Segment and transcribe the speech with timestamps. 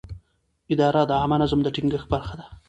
[0.73, 2.45] اداره د عامه نظم د ټینګښت برخه ده.